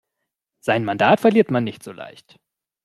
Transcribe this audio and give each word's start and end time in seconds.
Sein 0.61 0.83
Mandat 0.83 1.19
verliert 1.19 1.51
man 1.51 1.63
nicht 1.63 1.83
so 1.83 1.91
leicht. 1.91 2.39